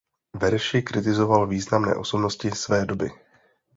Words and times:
Verši 0.37 0.81
kritizoval 0.81 1.47
významné 1.47 1.95
osobnosti 1.95 2.51
své 2.51 2.85
doby. 2.85 3.11